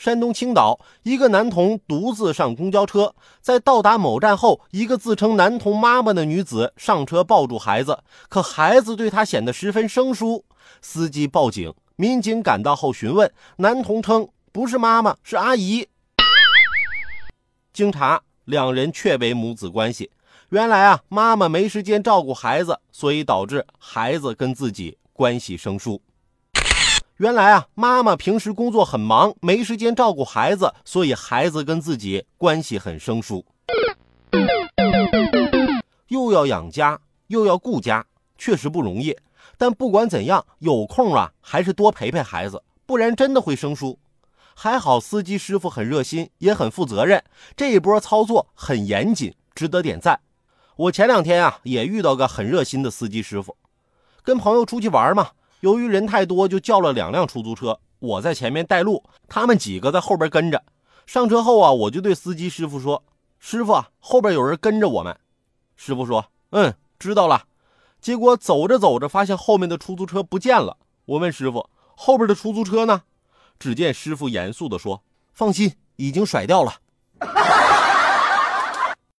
[0.00, 7.98] 山东青岛一个男童独自上公交车，在到达某站后，一个自称男童妈妈的女子上车抱住孩子，
[8.30, 10.42] 可孩子对她显得十分生疏。
[10.80, 15.86] 司机报警，民警赶到后询问，男童称不是妈妈，是阿姨。
[17.74, 20.10] 经查，两人确为母子关系。
[20.48, 26.00] 原来啊，妈妈没时间照顾孩子，所以导致孩子跟自己关系生疏。
[27.20, 33.44] 原来啊，妈妈平时工作很忙，没时间照顾孩子，所以孩子跟自己关系很生疏。
[36.08, 38.06] 又要养家，又要顾家，
[38.38, 39.14] 确实不容易。
[39.58, 43.98] 但不管怎样，有空啊，还是多陪陪孩子，不然真的会生疏。
[44.54, 47.22] 还好司机师傅很热心，也很负责任，
[47.54, 50.20] 这一波操作很严谨，值得点赞。
[50.74, 53.58] 我前两天啊，也遇到个很热心的司机师傅，
[54.22, 55.32] 跟朋友出去玩嘛。
[55.60, 60.62] 由于人太多，就叫了两辆出租车，我在前面带路，他们几个在后边跟着。
[61.06, 63.02] 上车后啊，我就对司机师傅说
[63.38, 65.16] ：“师傅，后边有人跟着我们。”
[65.76, 67.44] 师傅说：“嗯，知道了。”
[68.00, 70.76] 结果走着走着，发现后面的出租车不见了。
[71.04, 73.02] 我问师傅：“后边的出租车呢？”
[73.58, 75.02] 只见师傅严肃地说
[75.34, 76.74] ：“放心，已经甩掉了。”